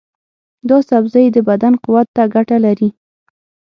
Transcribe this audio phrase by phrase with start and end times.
[0.69, 2.89] دا سبزی د بدن قوت ته ګټه لري.